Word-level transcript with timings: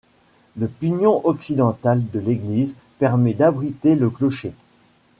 Le 0.57 0.67
pignon 0.67 1.21
occidental 1.25 2.01
de 2.09 2.17
l'église 2.19 2.75
permet 2.97 3.35
d'abriter 3.35 3.93
le 3.95 4.09
clocher. 4.09 4.53